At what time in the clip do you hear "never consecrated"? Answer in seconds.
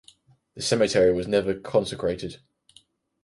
1.27-2.37